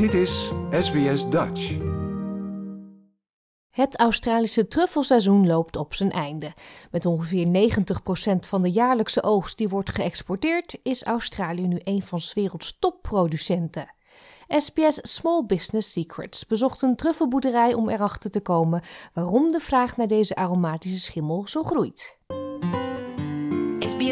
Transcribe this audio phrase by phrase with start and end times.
[0.00, 1.76] Dit is SBS Dutch.
[3.70, 6.52] Het Australische truffelseizoen loopt op zijn einde.
[6.90, 12.20] Met ongeveer 90% van de jaarlijkse oogst die wordt geëxporteerd, is Australië nu een van
[12.20, 13.94] 's werelds topproducenten.
[14.48, 18.82] SBS Small Business Secrets bezocht een truffelboerderij om erachter te komen
[19.14, 22.18] waarom de vraag naar deze aromatische schimmel zo groeit.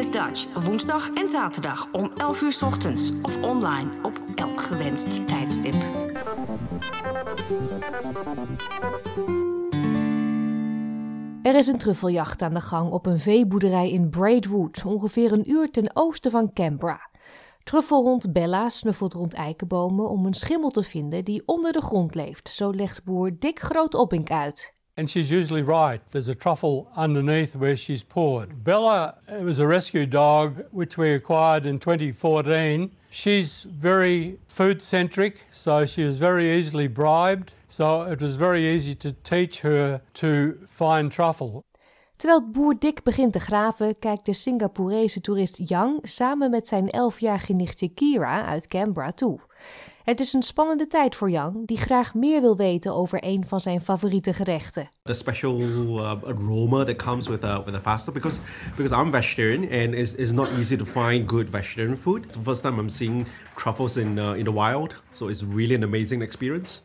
[0.06, 5.74] Dutch, woensdag en zaterdag om 11 uur ochtends of online op elk gewenst tijdstip.
[11.42, 15.70] Er is een truffeljacht aan de gang op een veeboerderij in Braidwood, ongeveer een uur
[15.70, 17.10] ten oosten van Canberra.
[17.62, 22.48] Truffelhond Bella snuffelt rond eikenbomen om een schimmel te vinden die onder de grond leeft,
[22.48, 24.76] zo legt boer Dick Grootopink uit.
[24.98, 26.00] And she's usually right.
[26.10, 28.64] There's a truffle underneath where she's poured.
[28.64, 32.90] Bella was a rescue dog which we acquired in 2014.
[33.08, 37.52] She's very food centric, so she was very easily bribed.
[37.68, 41.64] So it was very easy to teach her to find truffle.
[42.16, 47.52] Terwijl boer Dick begint te graven, kijkt de Singaporese toerist Yang samen met zijn elfjarige
[47.52, 49.38] nichtje Kira uit Canberra toe.
[50.08, 53.60] Het is een spannende tijd voor Yang, die graag meer wil weten over een van
[53.60, 54.88] zijn favoriete gerechten.
[55.02, 58.40] the special uh, aroma that comes with a with a pasta because
[58.76, 62.24] because I'm vegetarian and it's, it's not easy to find good vegetarian food.
[62.24, 65.74] It's the first time I'm seeing truffles in uh, in the wild, so it's really
[65.74, 66.80] an amazing experience.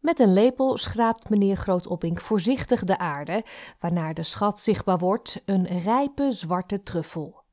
[0.00, 3.44] Met een lepel schraapt meneer Grootopink voorzichtig de aarde,
[3.78, 7.43] waarna de schat zichtbaar wordt, een rijpe zwarte truffel.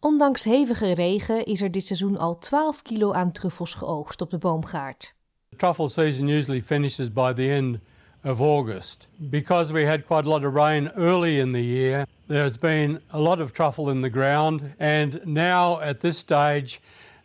[0.00, 4.38] Ondanks hevige regen is er dit seizoen al 12 kilo aan truffels geoogst op de
[4.38, 5.14] boomgaard.
[5.48, 7.78] The truffle season usually finishes by the end
[8.24, 9.08] of August.
[9.16, 13.20] Because we had quite a lot of rain early in the year, there's been a
[13.20, 16.80] lot of truffle in the ground, and now at this stage,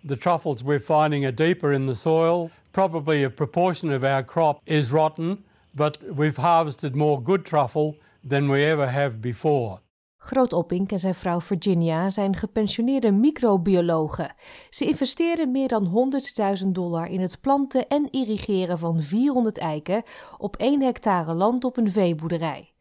[0.08, 2.50] the truffles we're finding are deeper in the soil.
[2.72, 5.44] Probably a proportion of our crop is rotten,
[5.74, 7.96] but we've harvested more good truffle
[8.30, 9.80] than we ever have before.
[10.26, 14.36] Grootopink en zijn vrouw Virginia zijn gepensioneerde microbiologen.
[14.70, 16.12] Ze investeren meer dan
[16.64, 20.04] 100.000 dollar in het planten en irrigeren van 400 eiken
[20.38, 22.72] op 1 hectare land op een veeboerderij.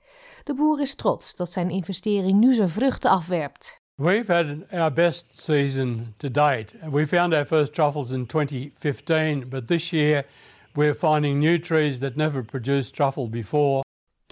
[0.44, 3.80] De boer is trots dat zijn investering nu zijn vruchten afwerpt.
[3.94, 6.66] We've had our best season to date.
[6.90, 10.26] We found our first truffles in 2015, but this year
[10.72, 13.81] we're finding new trees that never produced truffle before.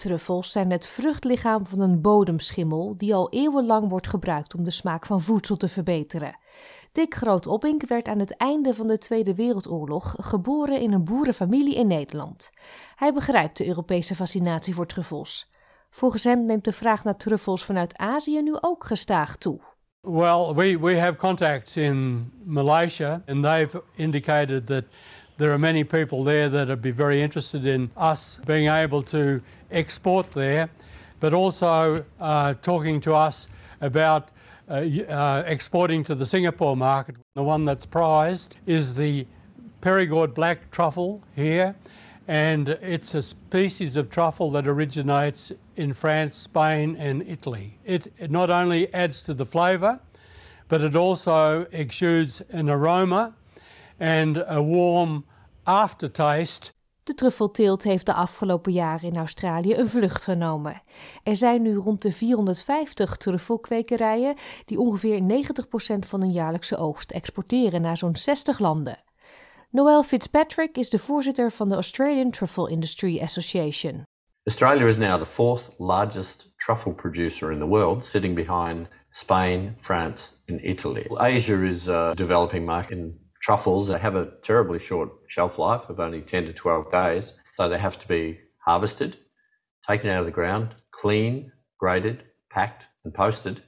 [0.01, 5.05] Truffels zijn het vruchtlichaam van een bodemschimmel die al eeuwenlang wordt gebruikt om de smaak
[5.05, 6.37] van voedsel te verbeteren.
[6.91, 11.87] Dick Grootopink werd aan het einde van de Tweede Wereldoorlog geboren in een boerenfamilie in
[11.87, 12.49] Nederland.
[12.95, 15.51] Hij begrijpt de Europese fascinatie voor truffels.
[15.89, 19.59] Volgens hem neemt de vraag naar truffels vanuit Azië nu ook gestaag toe.
[20.01, 24.83] Well, we, we have contacts in Malaysia, and they've indicated that
[25.41, 29.41] there are many people there that would be very interested in us being able to
[29.71, 30.69] export there,
[31.19, 33.47] but also uh, talking to us
[33.81, 34.29] about
[34.69, 37.15] uh, uh, exporting to the Singapore market.
[37.33, 39.25] The one that's prized is the
[39.81, 41.75] Perigord black truffle here,
[42.27, 47.79] and it's a species of truffle that originates in France, Spain, and Italy.
[47.83, 50.01] It, it not only adds to the flavour,
[50.67, 53.33] but it also exudes an aroma
[53.99, 55.23] and a warm
[55.63, 56.71] aftertaste.
[57.03, 60.81] De truffelteelt heeft de afgelopen jaren in Australië een vlucht genomen.
[61.23, 64.35] Er zijn nu rond de 450 truffelkwekerijen
[64.65, 69.03] die ongeveer 90% van hun jaarlijkse oogst exporteren naar zo'n 60 landen.
[69.69, 74.03] Noel Fitzpatrick is de voorzitter van de Australian Truffle Industry Association.
[74.43, 80.33] Australia is now the fourth largest truffle producer in the world, sitting behind Spain, France,
[80.49, 81.05] and Italy.
[81.09, 83.87] Asia is a developing market in truffles.
[83.87, 87.77] They have a terribly short shelf life of only 10 to 12 days, so they
[87.77, 89.17] have to be harvested,
[89.87, 93.61] taken out of the ground, cleaned, graded, packed, and posted,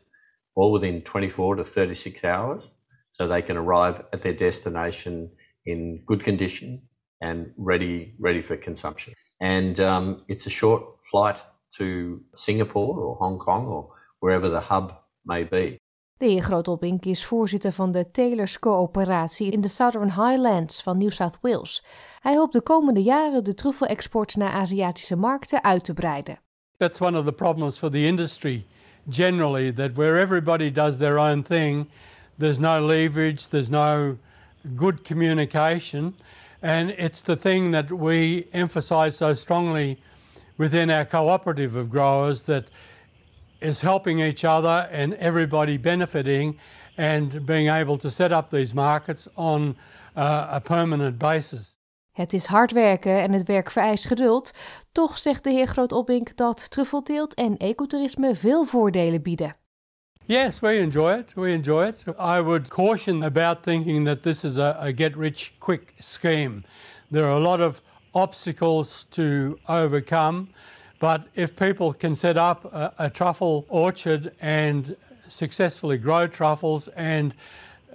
[0.56, 2.70] all within 24 to 36 hours,
[3.12, 5.32] so they can arrive at their destination
[5.66, 6.82] in good condition
[7.22, 9.14] and ready ready for consumption.
[9.40, 11.42] And um, it's a short flight
[11.76, 13.90] to Singapore or Hong Kong or
[14.20, 15.80] wherever the hub may be.
[16.18, 21.12] De heer Grootopink is voorzitter van de Taylors Coöperatie in de Southern Highlands van New
[21.12, 21.84] South Wales.
[22.20, 26.40] Hij hoopt de komende jaren de truffelexport naar Aziatische markten uit te breiden.
[26.78, 28.66] That's one of the problems for the industry
[29.10, 31.90] generally, that where everybody does their own thing,
[32.38, 34.18] there's no leverage, there's no
[34.76, 36.16] good communication.
[36.62, 39.98] And it's the thing that we emphasize so strongly
[40.58, 42.64] within our cooperative of growers that
[43.64, 46.60] is helping each other and everybody benefiting
[46.98, 49.76] and being able to set up these markets on
[50.16, 51.78] uh, a permanent basis.
[52.12, 54.52] Het is hard werken en het werk vereist geduld.
[54.92, 59.56] Toch zegt de heer Groot-Oppink dat truffelteelt en ecotourisme veel voordelen bieden.
[60.26, 61.34] Yes, we enjoy it.
[61.34, 62.04] We enjoy it.
[62.08, 66.64] I would caution about thinking that this is a, a get rich quick scheme.
[67.12, 67.82] There are a lot of
[68.12, 70.48] obstacles to overcome,
[71.04, 74.96] but if people can set up a, a truffle orchard and
[75.28, 77.36] successfully grow truffles and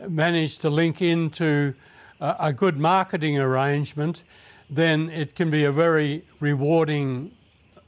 [0.06, 1.72] manage to link into
[2.20, 4.25] a, a good marketing arrangement,
[4.69, 7.31] then it can be a very rewarding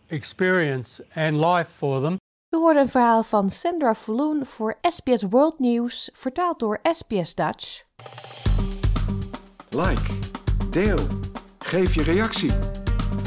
[0.09, 2.17] experience and life for them.
[2.49, 7.85] We hoorden een verhaal van Sandra Falloon voor SBS World News, vertaald door SBS Dutch.
[9.71, 10.19] Like,
[10.71, 11.07] deel,
[11.59, 12.80] geef je reactie.